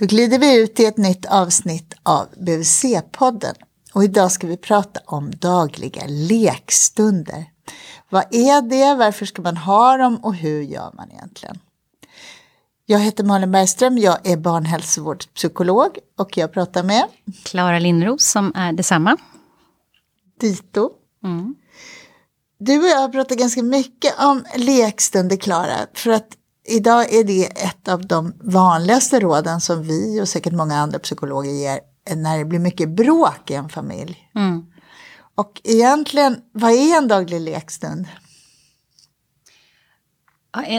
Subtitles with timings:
[0.00, 3.54] Då glider vi ut i ett nytt avsnitt av BVC-podden.
[3.92, 7.44] Och idag ska vi prata om dagliga lekstunder.
[8.10, 11.58] Vad är det, varför ska man ha dem och hur gör man egentligen?
[12.86, 17.04] Jag heter Malin Bergström, jag är barnhälsovårdspsykolog och jag pratar med
[17.44, 19.16] Klara Lindros som är detsamma.
[20.40, 20.90] Dito.
[21.24, 21.54] Mm.
[22.58, 26.28] Du och jag har pratat ganska mycket om lekstunder, Klara, för att
[26.68, 31.50] idag är det ett av de vanligaste råden som vi och säkert många andra psykologer
[31.50, 31.80] ger
[32.16, 34.30] när det blir mycket bråk i en familj.
[34.34, 34.66] Mm.
[35.34, 38.06] Och egentligen, vad är en daglig lekstund?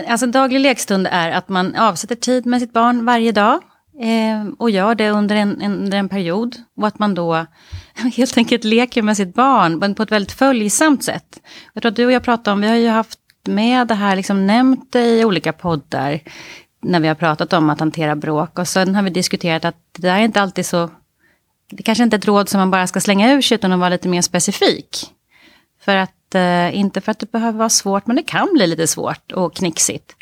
[0.07, 3.61] Alltså en daglig lekstund är att man avsätter tid med sitt barn varje dag.
[3.99, 6.55] Eh, och gör det under en, en, under en period.
[6.77, 7.45] Och att man då
[8.15, 11.39] helt enkelt leker med sitt barn på ett väldigt följsamt sätt.
[11.73, 13.18] Jag tror att du och jag pratade om, vi har ju haft
[13.49, 16.19] med det här, liksom nämnt det i olika poddar.
[16.81, 18.59] När vi har pratat om att hantera bråk.
[18.59, 20.89] Och sen har vi diskuterat att det där är inte alltid så...
[21.71, 23.79] Det kanske inte är ett råd som man bara ska slänga ur sig utan att
[23.79, 25.05] vara lite mer specifik.
[25.81, 28.87] För att, eh, inte för att det behöver vara svårt, men det kan bli lite
[28.87, 30.15] svårt och knixigt.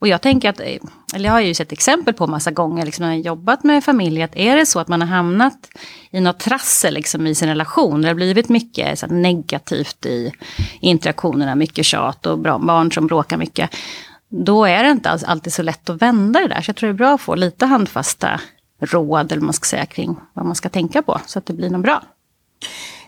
[0.00, 0.76] Och jag tänker att, eh,
[1.14, 4.24] eller jag har ju sett exempel på massa gånger liksom när jag jobbat med familjer,
[4.24, 5.68] att är det så att man har hamnat
[6.10, 10.32] i något trassel liksom i sin relation, det har blivit mycket så negativt i
[10.80, 13.70] interaktionerna, mycket tjat och bra, barn som bråkar mycket,
[14.28, 16.62] då är det inte alls alltid så lätt att vända det där.
[16.62, 18.40] Så jag tror det är bra att få lite handfasta
[18.80, 21.70] råd, eller man ska säga, kring vad man ska tänka på, så att det blir
[21.70, 22.02] något bra.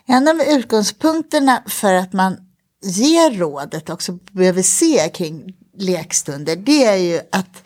[0.07, 2.37] En av utgångspunkterna för att man
[2.83, 7.63] ger rådet också behöver se kring lekstunder, det är ju att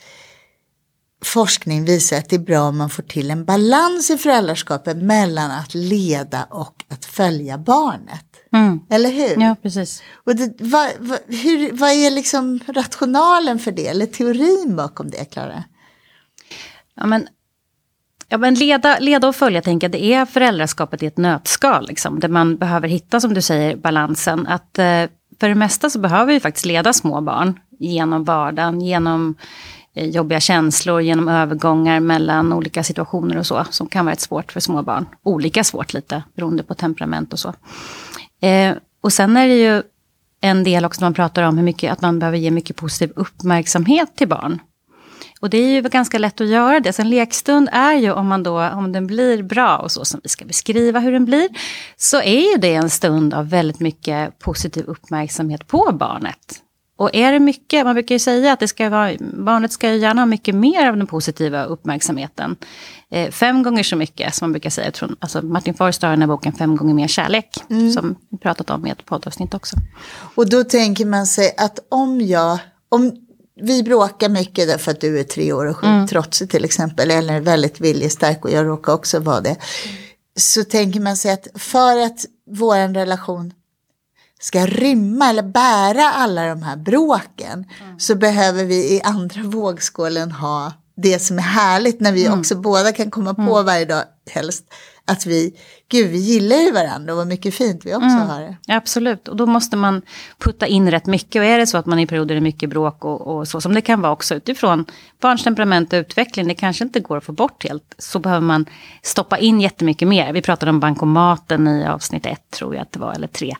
[1.24, 5.50] forskning visar att det är bra om man får till en balans i föräldraskapet mellan
[5.50, 8.24] att leda och att följa barnet.
[8.52, 8.80] Mm.
[8.90, 9.42] Eller hur?
[9.42, 10.02] Ja, precis.
[10.24, 15.24] Och det, vad, vad, hur, vad är liksom rationalen för det, eller teorin bakom det,
[15.24, 15.64] Klara?
[16.94, 17.28] Ja, men,
[18.28, 21.86] ja, men leda, leda och följa, tänker jag, det är föräldraskapet i ett nötskal.
[21.88, 24.46] Liksom, där man behöver hitta, som du säger, balansen.
[24.46, 25.04] Att eh,
[25.40, 29.34] för det mesta så behöver vi faktiskt leda små barn genom vardagen, genom
[29.94, 34.52] eh, jobbiga känslor, genom övergångar mellan olika situationer och så, som kan vara ett svårt
[34.52, 35.06] för små barn.
[35.22, 37.54] Olika svårt lite, beroende på temperament och så.
[38.40, 39.82] Eh, och sen är det ju
[40.40, 43.12] en del också när man pratar om hur mycket, att man behöver ge mycket positiv
[43.16, 44.60] uppmärksamhet till barn.
[45.40, 46.92] Och det är ju ganska lätt att göra det.
[46.92, 50.20] Så en lekstund är ju om, man då, om den blir bra och så som
[50.22, 51.48] vi ska beskriva hur den blir.
[51.96, 56.62] Så är ju det en stund av väldigt mycket positiv uppmärksamhet på barnet.
[56.96, 59.96] Och är det mycket, man brukar ju säga att det ska vara, barnet ska ju
[59.98, 62.56] gärna ha mycket mer av den positiva uppmärksamheten.
[63.10, 64.90] Eh, fem gånger så mycket, som man brukar säga.
[64.90, 67.92] Tror, alltså Martin Forster har den här boken Fem gånger mer kärlek, mm.
[67.92, 69.76] som vi pratat om i ett poddavsnitt också.
[70.34, 72.58] Och då tänker man sig att om jag,
[72.88, 73.26] om
[73.60, 76.06] vi bråkar mycket därför att du är tre år och mm.
[76.06, 79.56] trotsig till exempel, eller väldigt viljestark och jag råkar också vara det.
[80.38, 83.52] Så tänker man sig att för att vår relation
[84.46, 87.98] ska rymma eller bära alla de här bråken mm.
[87.98, 92.38] så behöver vi i andra vågskålen ha det som är härligt när vi mm.
[92.38, 93.64] också båda kan komma på mm.
[93.64, 94.64] varje dag helst
[95.04, 95.56] att vi,
[95.88, 98.28] gud vi gillar ju varandra och vad mycket fint vi också mm.
[98.28, 98.74] har det.
[98.74, 100.02] Absolut, och då måste man
[100.38, 101.40] putta in rätt mycket.
[101.40, 103.74] Och är det så att man i perioder är mycket bråk och, och, så som
[103.74, 104.84] det kan vara också utifrån
[105.20, 108.66] barns temperament och utveckling, det kanske inte går att få bort helt, så behöver man
[109.02, 110.32] stoppa in jättemycket mer.
[110.32, 113.54] Vi pratade om bankomaten i avsnitt ett, tror jag att det var, eller tre.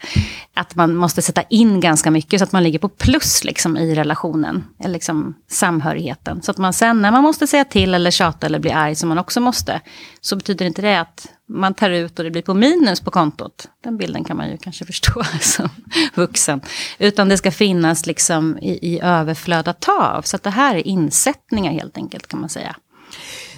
[0.55, 3.95] Att man måste sätta in ganska mycket så att man ligger på plus liksom, i
[3.95, 6.43] relationen, eller liksom samhörigheten.
[6.43, 9.09] Så att man sen, när man måste säga till eller tjata eller bli arg, som
[9.09, 9.81] man också måste,
[10.21, 13.69] så betyder inte det att man tar ut och det blir på minus på kontot.
[13.85, 15.69] Den bilden kan man ju kanske förstå som
[16.15, 16.61] vuxen.
[16.99, 20.23] Utan det ska finnas liksom i, i överflöd att ta av.
[20.23, 22.77] Så att det här är insättningar helt enkelt kan man säga.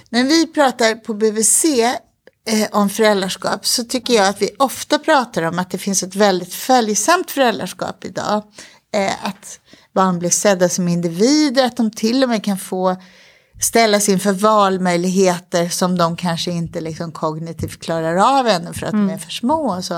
[0.09, 5.43] När vi pratar på BVC eh, om föräldraskap så tycker jag att vi ofta pratar
[5.43, 8.43] om att det finns ett väldigt följsamt föräldraskap idag.
[8.93, 9.59] Eh, att
[9.93, 12.95] barn blir sedda som individer, att de till och med kan få
[13.59, 19.07] ställas inför valmöjligheter som de kanske inte liksom kognitivt klarar av ännu för att mm.
[19.07, 19.75] de är för små.
[19.75, 19.95] Och, så.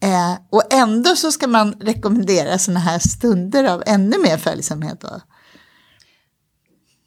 [0.00, 5.00] Eh, och ändå så ska man rekommendera sådana här stunder av ännu mer följsamhet.
[5.00, 5.20] Då.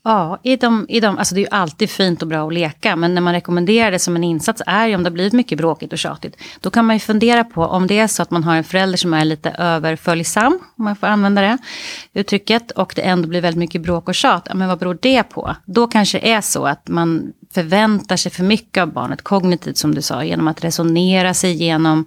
[0.10, 2.96] Ja, i de, i de, alltså det är ju alltid fint och bra att leka,
[2.96, 5.58] men när man rekommenderar det som en insats är ju om det har blivit mycket
[5.58, 6.38] bråkigt och tjatigt.
[6.60, 8.98] Då kan man ju fundera på om det är så att man har en förälder
[8.98, 11.58] som är lite överföljsam, om man får använda det
[12.14, 14.46] uttrycket, och det ändå blir väldigt mycket bråk och tjat.
[14.50, 15.56] Ja, men vad beror det på?
[15.66, 19.96] Då kanske det är så att man förväntar sig för mycket av barnet kognitivt, som
[19.96, 22.06] du sa, genom att resonera sig igenom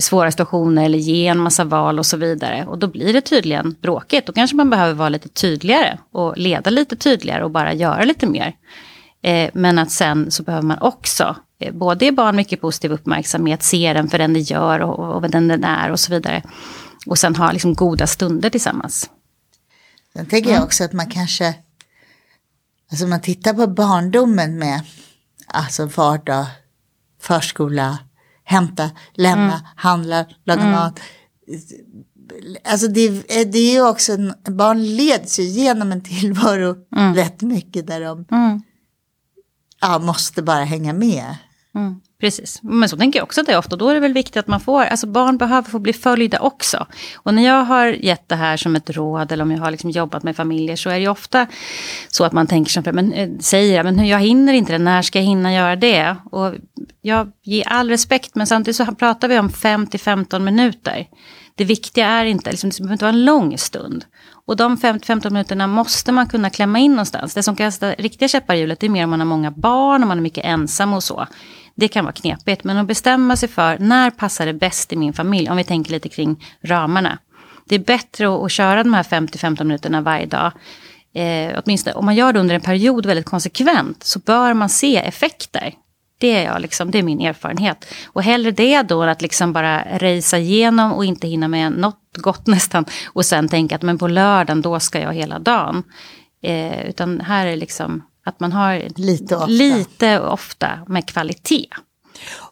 [0.00, 2.66] svåra situationer eller ge en massa val och så vidare.
[2.66, 4.26] Och då blir det tydligen bråkigt.
[4.26, 8.26] Då kanske man behöver vara lite tydligare och leda lite tydligare och bara göra lite
[8.26, 8.56] mer.
[9.22, 13.62] Eh, men att sen så behöver man också eh, både ge barn mycket positiv uppmärksamhet,
[13.62, 16.42] se den för den det gör och, och vad den, den är och så vidare.
[17.06, 19.10] Och sen ha liksom goda stunder tillsammans.
[20.12, 21.54] Sen tänker jag också att man kanske,
[22.90, 24.80] alltså man tittar på barndomen med,
[25.46, 26.46] alltså vardag,
[27.20, 27.98] förskola,
[28.44, 29.66] hämta, lämna, mm.
[29.76, 30.72] handla, laga mm.
[30.72, 31.00] mat.
[32.64, 33.10] Alltså det,
[33.44, 34.16] det är ju också,
[34.50, 37.14] barn leds ju genom en tillvaro mm.
[37.14, 38.62] rätt mycket där de mm.
[39.80, 41.36] ja, måste bara hänga med.
[41.74, 42.00] Mm.
[42.20, 43.76] Precis, men så tänker jag också att det är ofta.
[43.76, 46.86] Då är det väl viktigt att man får, alltså barn behöver få bli följda också.
[47.16, 49.90] Och när jag har gett det här som ett råd eller om jag har liksom
[49.90, 51.46] jobbat med familjer så är det ju ofta
[52.08, 55.18] så att man tänker som, men eh, säger men jag hinner inte det, när ska
[55.18, 56.16] jag hinna göra det?
[56.30, 56.54] Och
[57.02, 61.06] jag ger all respekt men samtidigt så pratar vi om 5 15 minuter.
[61.54, 64.04] Det viktiga är inte, liksom, det behöver inte vara en lång stund.
[64.46, 67.34] Och de 15 minuterna måste man kunna klämma in någonstans.
[67.34, 70.08] Det som kastar riktiga käppar i hjulet är mer om man har många barn, och
[70.08, 71.26] man är mycket ensam och så.
[71.78, 75.12] Det kan vara knepigt, men att bestämma sig för när passar det bäst i min
[75.12, 77.18] familj, om vi tänker lite kring ramarna.
[77.64, 80.52] Det är bättre att, att köra de här 50-15 minuterna varje dag.
[81.14, 84.96] Eh, åtminstone om man gör det under en period väldigt konsekvent så bör man se
[84.96, 85.74] effekter.
[86.18, 87.86] Det är, jag liksom, det är min erfarenhet.
[88.06, 92.16] Och hellre det då än att liksom bara racea igenom och inte hinna med något
[92.16, 92.84] gott nästan.
[93.06, 95.82] Och sen tänka att men på lördagen då ska jag hela dagen.
[96.42, 101.68] Eh, utan här är liksom att man har lite ofta, lite ofta med kvalitet.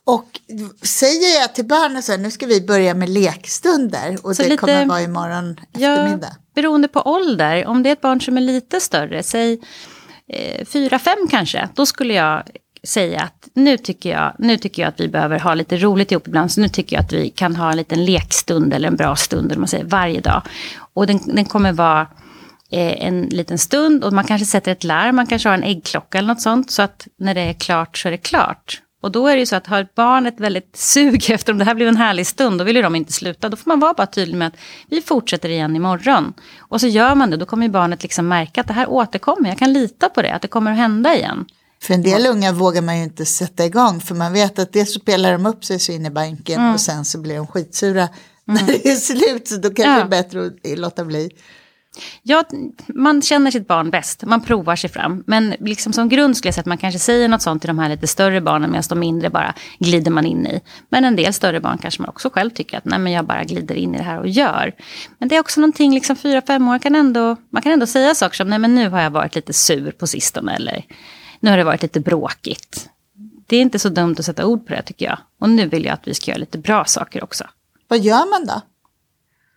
[0.04, 0.40] Och
[0.82, 4.48] säger jag till barnen så här, nu ska vi börja med lekstunder och så det
[4.48, 6.28] lite, kommer vara imorgon eftermiddag.
[6.30, 9.60] Ja, beroende på ålder, om det är ett barn som är lite större, säg
[10.28, 12.42] eh, fyra, fem kanske, då skulle jag
[12.84, 16.28] säga att nu tycker, jag, nu tycker jag att vi behöver ha lite roligt ihop
[16.28, 16.52] ibland.
[16.52, 19.52] Så nu tycker jag att vi kan ha en liten lekstund eller en bra stund,
[19.52, 20.42] eller man säger, varje dag.
[20.94, 22.06] Och den, den kommer vara eh,
[22.80, 26.28] en liten stund och man kanske sätter ett larm, man kanske har en äggklocka eller
[26.28, 26.70] något sånt.
[26.70, 28.80] Så att när det är klart så är det klart.
[29.02, 31.58] Och då är det ju så att har ett barn ett väldigt sug efter om
[31.58, 33.48] det här blir en härlig stund, då vill ju de inte sluta.
[33.48, 34.56] Då får man vara bara tydlig med att
[34.88, 36.32] vi fortsätter igen imorgon.
[36.58, 39.48] Och så gör man det, då kommer ju barnet liksom märka att det här återkommer,
[39.48, 41.44] jag kan lita på det, att det kommer att hända igen.
[41.82, 44.92] För en del unga vågar man ju inte sätta igång för man vet att dels
[44.92, 46.74] så spelar de upp sig så in i banken mm.
[46.74, 48.10] och sen så blir de skitsura mm.
[48.44, 49.96] när det är slut så då kanske ja.
[49.96, 51.30] det är bättre att låta bli.
[52.22, 52.44] Ja,
[52.88, 55.24] man känner sitt barn bäst, man provar sig fram.
[55.26, 57.78] Men liksom som grund skulle jag säga att man kanske säger något sånt till de
[57.78, 60.60] här lite större barnen medan de mindre bara glider man in i.
[60.88, 63.44] Men en del större barn kanske man också själv tycker att nej men jag bara
[63.44, 64.74] glider in i det här och gör.
[65.18, 68.14] Men det är också någonting, liksom fyra, fem år kan ändå, man kan ändå säga
[68.14, 70.84] saker som nej men nu har jag varit lite sur på sistone eller
[71.40, 72.88] nu har det varit lite bråkigt.
[73.46, 75.18] Det är inte så dumt att sätta ord på det tycker jag.
[75.40, 77.44] Och nu vill jag att vi ska göra lite bra saker också.
[77.88, 78.60] Vad gör man då?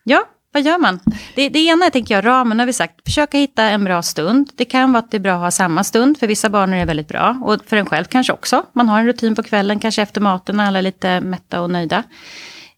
[0.04, 1.00] Ja, vad gör man?
[1.34, 4.50] Det, det ena är, tänker jag, ramen har vi sagt, försöka hitta en bra stund.
[4.54, 6.78] Det kan vara att det är bra att ha samma stund, för vissa barn är
[6.78, 7.38] det väldigt bra.
[7.44, 8.66] Och för en själv kanske också.
[8.72, 11.70] Man har en rutin på kvällen, kanske efter maten, när alla är lite mätta och
[11.70, 12.02] nöjda.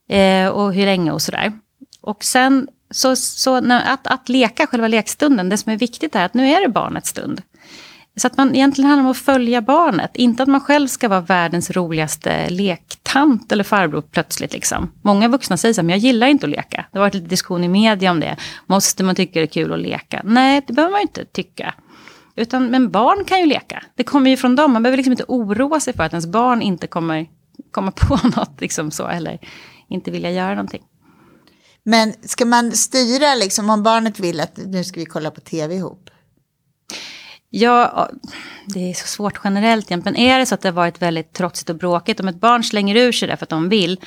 [0.08, 1.52] Eh, och hur länge och sådär.
[2.00, 6.34] Och sen, så, så att, att leka, själva lekstunden, det som är viktigt är att
[6.34, 7.42] nu är det barnets stund.
[8.20, 10.10] Så att man egentligen handlar om att följa barnet.
[10.14, 14.52] Inte att man själv ska vara världens roligaste lektant eller farbror plötsligt.
[14.52, 14.92] Liksom.
[15.02, 16.86] Många vuxna säger så här, men jag gillar inte att leka.
[16.92, 18.36] Det har varit lite diskussion i media om det.
[18.66, 20.22] Måste man tycka det är kul att leka?
[20.24, 21.74] Nej, det behöver man inte tycka.
[22.36, 23.84] Utan, men barn kan ju leka.
[23.96, 24.72] Det kommer ju från dem.
[24.72, 27.26] Man behöver liksom inte oroa sig för att ens barn inte kommer
[27.70, 28.60] komma på något.
[28.60, 29.38] Liksom så, eller
[29.88, 30.82] inte vilja göra någonting.
[31.82, 35.74] Men ska man styra, liksom, om barnet vill att nu ska vi kolla på tv
[35.74, 36.10] ihop?
[37.50, 38.08] Ja,
[38.66, 41.70] det är så svårt generellt men är det så att det har varit väldigt trotsigt
[41.70, 44.00] och bråkigt, om ett barn slänger ur sig det för att de vill,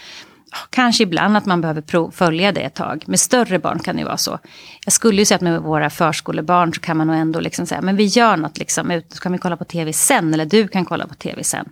[0.69, 3.03] kanske ibland att man behöver följa det ett tag.
[3.07, 4.39] Med större barn kan det vara så.
[4.85, 7.81] Jag skulle ju säga att med våra förskolebarn så kan man nog ändå liksom säga,
[7.81, 10.67] men vi gör något liksom, ut, så kan vi kolla på tv sen, eller du
[10.67, 11.69] kan kolla på tv sen.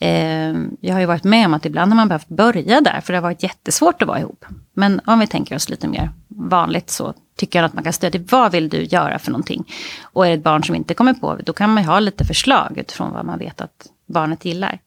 [0.00, 3.12] Eh, jag har ju varit med om att ibland har man behövt börja där, för
[3.12, 4.44] det har varit jättesvårt att vara ihop.
[4.74, 8.20] Men om vi tänker oss lite mer vanligt så tycker jag att man kan stödja.
[8.30, 9.72] Vad vill du göra för någonting?
[10.02, 12.24] Och är det ett barn som inte kommer på, då kan man ju ha lite
[12.24, 14.78] förslag utifrån vad man vet att barnet gillar.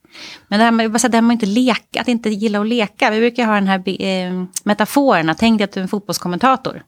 [0.48, 3.12] Men det här med, det här med inte leka, att inte gilla att leka.
[3.12, 6.84] Vi brukar ha den här eh, metaforen, tänk dig att du är en fotbollskommentator.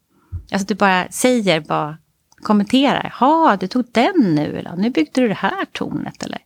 [0.51, 1.97] Alltså du bara säger, bara
[2.41, 3.15] kommenterar.
[3.19, 6.23] Ja, du tog den nu, eller nu byggde du det här tornet.
[6.23, 6.39] Eller.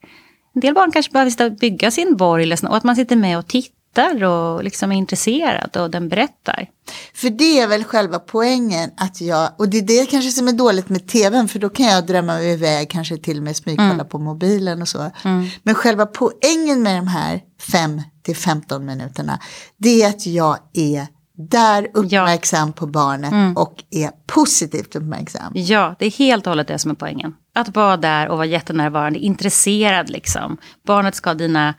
[0.56, 3.75] En del barn kanske behöver bygga sin borg, och att man sitter med och tittar
[3.96, 6.68] tittar och liksom är intresserad och den berättar.
[7.14, 10.54] För det är väl själva poängen att jag, och det är det kanske som är
[10.54, 13.92] dåligt med tvn för då kan jag drömma mig iväg, kanske till och med smygkolla
[13.92, 14.08] mm.
[14.08, 15.12] på mobilen och så.
[15.24, 15.48] Mm.
[15.64, 19.40] Men själva poängen med de här 5 till 15 minuterna,
[19.78, 22.74] det är att jag är där uppmärksam ja.
[22.74, 23.58] på barnet mm.
[23.58, 25.52] och är positivt uppmärksam.
[25.56, 27.34] Ja, det är helt och hållet det som är poängen.
[27.56, 30.58] Att vara där och vara jättenärvarande, intresserad liksom.
[30.88, 31.74] Barnet ska ha dina,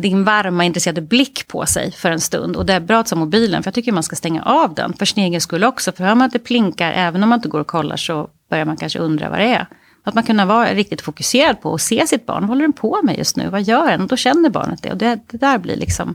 [0.00, 2.56] din varma intresserade blick på sig för en stund.
[2.56, 4.92] Och det är bra att ha mobilen, för jag tycker man ska stänga av den.
[4.92, 7.48] För sin egen skull också, för hör man att det plinkar, även om man inte
[7.48, 9.66] går och kollar så börjar man kanske undra vad det är.
[10.02, 12.40] Att man kunna vara riktigt fokuserad på att se sitt barn.
[12.40, 13.48] Vad håller den på med just nu?
[13.48, 14.00] Vad gör den?
[14.00, 14.90] Och då känner barnet det.
[14.90, 16.14] Och det, det där blir liksom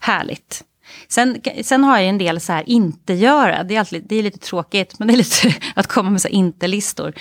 [0.00, 0.64] härligt.
[1.08, 3.62] Sen, sen har jag en del så här inte göra.
[3.64, 6.28] Det är, alltid, det är lite tråkigt, men det är lite att komma med så
[6.28, 7.12] inte-listor.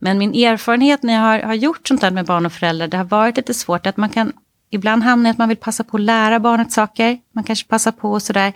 [0.00, 2.96] Men min erfarenhet när jag har, har gjort sånt här med barn och föräldrar, det
[2.96, 4.32] har varit lite svårt att man kan
[4.70, 7.18] ibland hamnar i att man vill passa på att lära barnet saker.
[7.34, 8.52] Man kanske passar på sådär,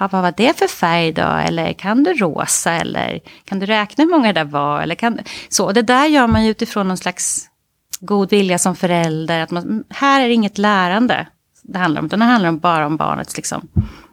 [0.00, 1.22] vad var det för färg då?
[1.22, 2.72] Eller kan du rosa?
[2.72, 4.82] Eller kan du räkna hur många det där var?
[4.82, 5.18] Eller kan,
[5.48, 7.48] så det där gör man ju utifrån någon slags
[8.00, 9.40] god vilja som förälder.
[9.40, 11.26] Att man, mm, här är det inget lärande
[11.62, 13.68] det handlar om, utan det handlar bara om barnets liksom,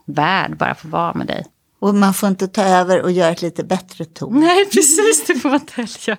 [0.05, 1.46] värld, bara få vara med dig.
[1.82, 4.40] Och man får inte ta över och göra ett lite bättre ton.
[4.40, 6.18] Nej, precis, det får man inte heller.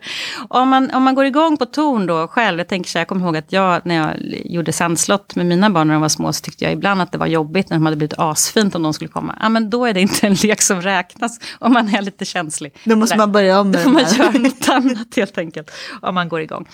[0.49, 3.09] Om man, om man går igång på ton då själv, jag tänker så här, jag
[3.09, 6.33] kommer ihåg att jag när jag gjorde sandslott med mina barn när de var små,
[6.33, 8.95] så tyckte jag ibland att det var jobbigt när de hade blivit asfint om de
[8.95, 9.39] skulle komma.
[9.41, 12.77] Ja, men då är det inte en lek som räknas om man är lite känslig.
[12.85, 15.71] Då måste man börja om med Då får man göra något annat helt enkelt,
[16.03, 16.67] om man går igång.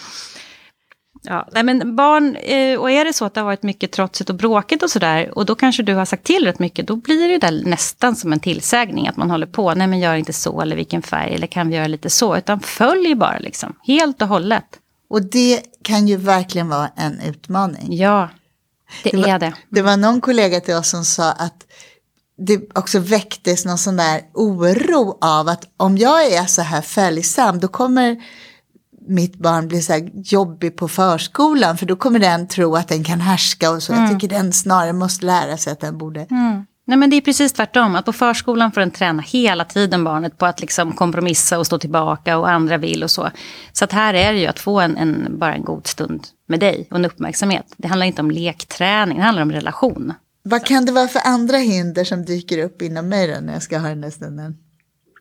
[1.23, 4.31] Ja, nej men barn, eh, och är det så att det har varit mycket trotsigt
[4.31, 7.29] och bråkigt och sådär, och då kanske du har sagt till rätt mycket, då blir
[7.29, 10.61] det där nästan som en tillsägning, att man håller på, nej men gör inte så,
[10.61, 14.29] eller vilken färg, eller kan vi göra lite så, utan följ bara liksom, helt och
[14.29, 14.65] hållet.
[15.11, 17.97] Och det kan ju verkligen vara en utmaning.
[17.97, 18.29] Ja,
[19.03, 19.53] det, det var, är det.
[19.69, 21.65] Det var någon kollega till oss som sa att
[22.39, 27.61] det också väcktes någon sån där oro av att om jag är så här följsam,
[27.61, 28.17] då kommer
[29.09, 33.05] mitt barn blir så här jobbig på förskolan för då kommer den tro att den
[33.05, 33.93] kan härska och så.
[33.93, 34.05] Mm.
[34.05, 36.27] Jag tycker den snarare måste lära sig att den borde.
[36.31, 36.65] Mm.
[36.89, 40.39] Nej men det är precis tvärtom, att på förskolan får den träna hela tiden barnet
[40.39, 43.31] på att liksom kompromissa och stå tillbaka och andra vill och så.
[43.73, 46.61] Så att här är det ju att få en, en, bara en god stund med
[46.61, 47.75] dig och en uppmärksamhet.
[47.77, 50.13] Det handlar inte om lekträning, det handlar om relation.
[50.43, 53.63] Vad kan det vara för andra hinder som dyker upp inom mig då när jag
[53.63, 54.57] ska ha den där stunden?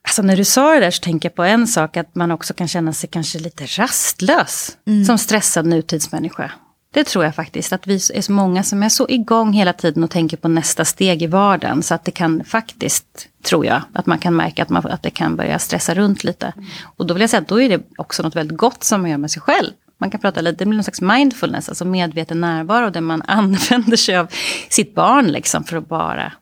[0.07, 2.53] Alltså när du sa det där så tänker jag på en sak, att man också
[2.53, 5.05] kan känna sig kanske lite rastlös mm.
[5.05, 6.51] som stressad nutidsmänniska.
[6.93, 10.03] Det tror jag faktiskt, att vi är så många som är så igång hela tiden
[10.03, 11.83] och tänker på nästa steg i vardagen.
[11.83, 15.09] Så att det kan faktiskt, tror jag, att man kan märka att, man, att det
[15.09, 16.53] kan börja stressa runt lite.
[16.55, 16.67] Mm.
[16.83, 19.09] Och då vill jag säga att då är det också något väldigt gott som man
[19.09, 19.71] gör med sig själv.
[19.97, 23.97] Man kan prata lite, det blir någon slags mindfulness, alltså medveten närvaro där man använder
[23.97, 24.27] sig av
[24.69, 26.33] sitt barn liksom för att bara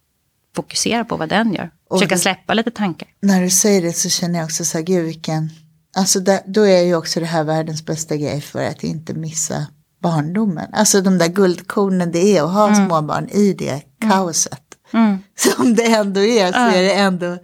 [0.56, 1.70] fokusera på vad den gör.
[1.90, 3.08] Och Försöka släppa lite tankar.
[3.22, 5.50] När du säger det så känner jag också så här, gud vilken,
[5.96, 9.68] alltså där, då är ju också det här världens bästa grej för att inte missa
[10.02, 10.68] barndomen.
[10.74, 12.88] Alltså de där guldkornen det är att ha mm.
[12.88, 14.62] småbarn i det kaoset.
[14.94, 15.18] Mm.
[15.38, 17.38] Som det ändå är så är det ändå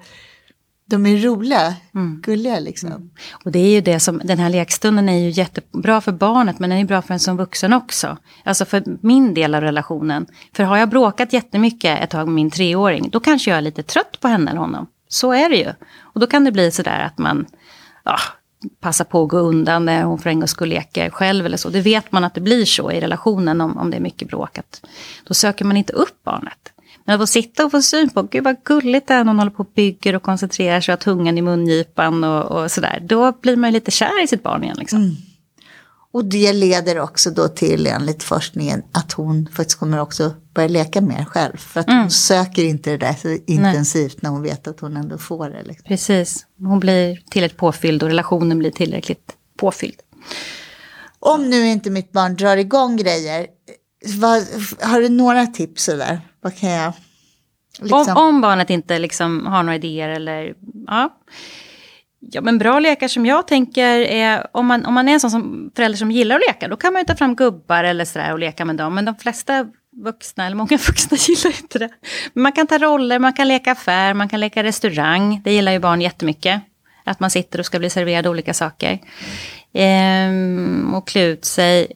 [0.91, 2.21] de är roliga, mm.
[2.21, 2.89] gulliga liksom.
[2.89, 3.09] Mm.
[3.45, 6.69] Och det är ju det som, den här lekstunden är ju jättebra för barnet men
[6.69, 8.17] den är bra för en som vuxen också.
[8.43, 10.25] Alltså för min del av relationen.
[10.55, 13.83] För har jag bråkat jättemycket ett tag med min treåring, då kanske jag är lite
[13.83, 14.87] trött på henne eller honom.
[15.07, 15.69] Så är det ju.
[16.01, 17.45] Och då kan det bli sådär att man
[18.03, 18.17] ja,
[18.79, 21.69] passar på att gå undan när hon för en gång skulle leker själv eller så.
[21.69, 24.59] Det vet man att det blir så i relationen om, om det är mycket bråk.
[25.23, 26.71] Då söker man inte upp barnet.
[27.11, 29.39] Men att få sitta och få syn på, gud vad gulligt det är när någon
[29.39, 33.03] håller på och bygger och koncentrerar sig och har tungan i mungipan och, och sådär.
[33.09, 34.75] Då blir man ju lite kär i sitt barn igen.
[34.79, 35.01] Liksom.
[35.01, 35.15] Mm.
[36.11, 41.01] Och det leder också då till enligt forskningen att hon faktiskt kommer också börja leka
[41.01, 41.57] mer själv.
[41.57, 41.99] För att mm.
[41.99, 44.19] hon söker inte det där så intensivt Nej.
[44.21, 45.63] när hon vet att hon ändå får det.
[45.63, 45.83] Liksom.
[45.87, 49.99] Precis, hon blir tillräckligt påfylld och relationen blir tillräckligt påfylld.
[51.19, 53.47] Om nu inte mitt barn drar igång grejer,
[54.05, 54.43] vad,
[54.81, 56.21] har du några tips sådär?
[56.41, 56.93] Vad kan jag...
[57.79, 58.17] Liksom...
[58.17, 60.53] Om, om, barnet inte liksom har några idéer eller...
[60.87, 61.17] Ja.
[62.19, 65.31] Ja, men bra lekar som jag tänker är, om man, om man är en sån
[65.31, 68.33] som förälder som gillar att leka, då kan man ju ta fram gubbar eller sådär
[68.33, 68.95] och leka med dem.
[68.95, 69.67] Men de flesta
[70.03, 71.89] vuxna, eller många vuxna gillar inte det.
[72.33, 75.41] Man kan ta roller, man kan leka affär, man kan leka restaurang.
[75.43, 76.61] Det gillar ju barn jättemycket.
[77.03, 78.99] Att man sitter och ska bli serverad olika saker.
[79.73, 81.87] Ehm, och klä ut sig.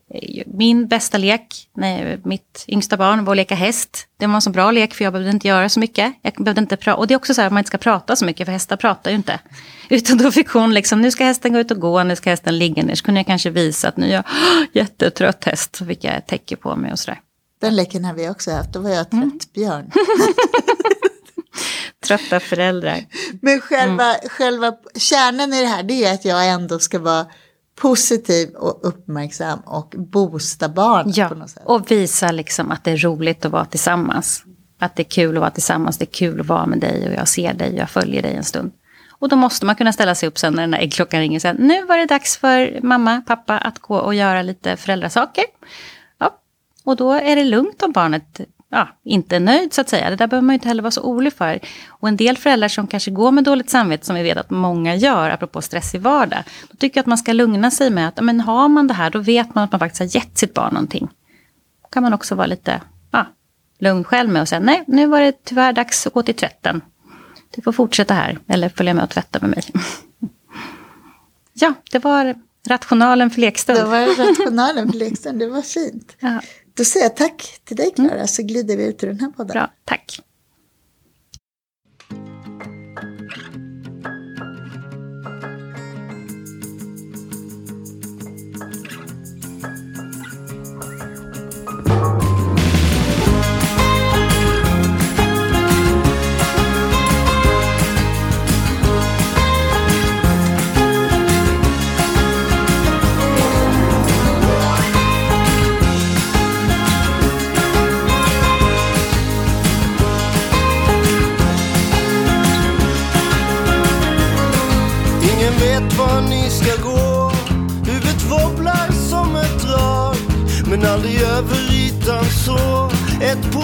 [0.45, 4.07] Min bästa lek, nej, mitt yngsta barn, var att leka häst.
[4.17, 6.13] Det var en så bra lek för jag behövde inte göra så mycket.
[6.21, 8.15] Jag behövde inte pra- och det är också så här att man inte ska prata
[8.15, 9.39] så mycket för hästar pratar ju inte.
[9.89, 12.57] Utan då fick hon liksom, nu ska hästen gå ut och gå, nu ska hästen
[12.57, 12.95] ligga ner.
[12.95, 14.23] Så kunde jag kanske visa att nu är jag
[14.73, 15.75] jättetrött häst.
[15.75, 17.19] Så fick jag ett täcke på mig och sådär.
[17.61, 19.39] Den leken har vi också haft, då var jag trött mm.
[19.53, 19.91] björn.
[22.07, 23.05] Trötta föräldrar.
[23.41, 24.29] Men själva, mm.
[24.29, 27.25] själva kärnan i det här det är att jag ändå ska vara
[27.75, 31.63] positiv och uppmärksam och boosta barn ja, på något sätt.
[31.65, 34.43] och visa liksom att det är roligt att vara tillsammans.
[34.79, 37.13] att det är kul att vara tillsammans, det är kul att vara med dig och
[37.13, 38.71] jag ser dig och jag följer dig en stund.
[39.19, 41.39] Och då måste man kunna ställa sig upp sen när den där äggklockan ringer.
[41.39, 45.43] Sen, nu var det dags för mamma, pappa att gå och göra lite föräldrasaker.
[46.17, 46.39] Ja,
[46.83, 50.09] och då är det lugnt om barnet ja, inte nöjd så att säga.
[50.09, 51.59] Det där behöver man ju inte heller vara så orolig för.
[51.87, 54.95] Och en del föräldrar som kanske går med dåligt samvete, som vi vet att många
[54.95, 58.23] gör, apropå stress i vardag, då tycker jag att man ska lugna sig med att
[58.23, 60.73] men har man det här, då vet man att man faktiskt har gett sitt barn
[60.73, 61.07] någonting.
[61.81, 62.81] Då kan man också vara lite
[63.11, 63.25] ja,
[63.79, 66.81] lugn själv med och säga nej, nu var det tyvärr dags att gå till tvätten.
[67.55, 69.63] Du får fortsätta här, eller följa med och tvätta med mig.
[71.53, 72.35] ja, det var
[72.67, 73.79] rationalen för lekstund.
[73.79, 76.15] Det var rationalen för lekstund, det var fint.
[76.19, 76.41] Ja.
[76.77, 78.27] Då säger jag tack till dig Klara, mm.
[78.27, 79.53] så glider vi ut ur den här podden.
[79.53, 80.19] Bra, tack.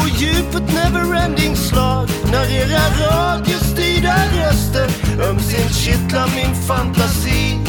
[0.02, 2.10] På djupet neverending slag.
[2.32, 4.88] När era radiostyrda röster
[5.30, 7.60] ömsint kittlar min fantasi.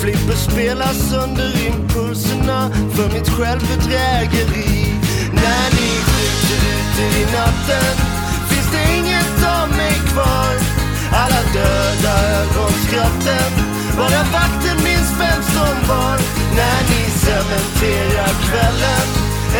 [0.00, 4.94] Flipper spelar sönder impulserna för mitt självbedrägeri.
[5.32, 7.94] När ni skjuter ut i natten
[8.50, 10.54] finns det inget av mig kvar.
[11.12, 13.52] Alla döda ögonskratten
[13.96, 16.18] bara vakten minns vem som var?
[16.56, 19.06] När ni cementerar kvällen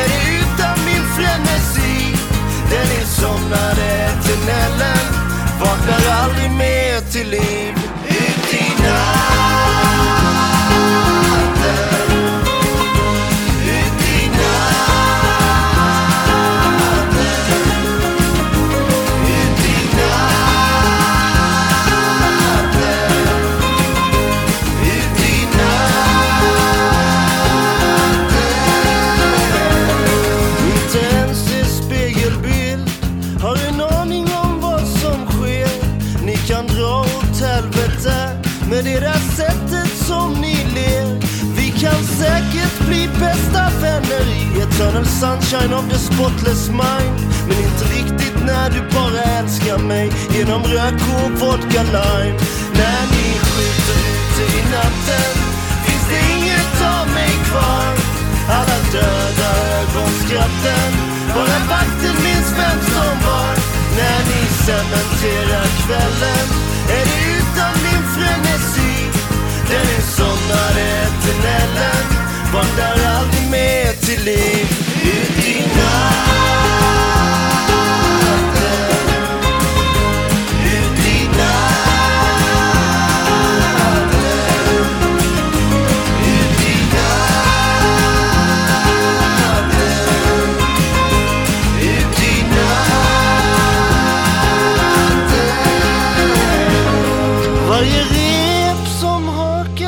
[0.01, 2.00] är det utan min frenesi.
[3.21, 5.07] Somnade till Nellen.
[5.61, 7.80] vaknar aldrig mer till liv
[45.51, 47.17] sunshine of the spotless mind.
[47.49, 50.13] Men inte riktigt när du bara älskar mig.
[50.31, 52.39] Genom rök och vodka lime.
[52.81, 55.33] När ni skjuter ute i natten
[55.87, 57.93] Finns det inget av mig kvar.
[58.57, 60.91] Alla döda ögonskratten
[61.35, 63.55] Bara vakten minns vem som var.
[63.99, 66.40] När ni cementerar kvällen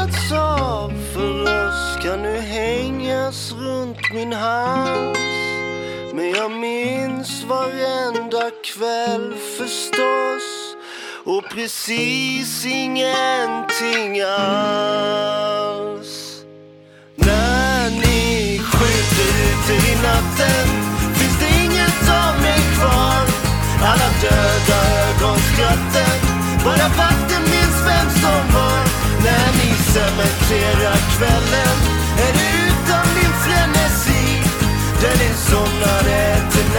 [0.03, 5.19] Jag sa för oss kan nu hängas runt min hals.
[6.15, 10.77] Men jag minns varenda kväll förstås
[11.25, 14.83] och precis ingenting alls.
[17.15, 20.67] När ni skjuter ut i natten
[21.15, 23.25] finns det inget av mig kvar.
[23.83, 26.19] Alla döda ögonskratten,
[26.65, 28.83] bara vakten minns vem som var.
[29.25, 29.62] När
[29.93, 31.79] Cementerar kvällen
[32.19, 32.35] är
[32.67, 34.43] utan min frenesi.
[35.01, 36.73] Den insomnade till